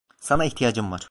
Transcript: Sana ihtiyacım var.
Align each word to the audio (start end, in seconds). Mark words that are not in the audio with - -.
Sana 0.19 0.45
ihtiyacım 0.45 0.91
var. 0.91 0.99